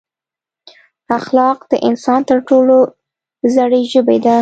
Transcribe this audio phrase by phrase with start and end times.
[1.17, 2.77] اخلاق د انسان تر ټولو
[3.55, 4.37] زړې ژبې ده.